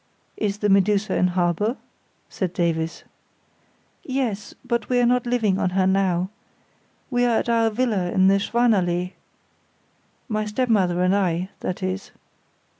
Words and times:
"Is 0.35 0.57
the 0.57 0.67
Medusa 0.69 1.15
in 1.15 1.27
harbour?" 1.27 1.77
said 2.27 2.53
Davies. 2.53 3.03
"Yes; 4.01 4.55
but 4.65 4.89
we 4.89 4.99
are 4.99 5.05
not 5.05 5.27
living 5.27 5.59
on 5.59 5.69
her 5.77 5.85
now. 5.85 6.31
We 7.11 7.23
are 7.23 7.37
at 7.37 7.49
our 7.49 7.69
villa 7.69 8.11
in 8.11 8.27
the 8.27 8.39
Schwannallée—my 8.39 10.45
stepmother 10.45 11.03
and 11.03 11.15
I, 11.15 11.49
that 11.59 11.83
is." 11.83 12.09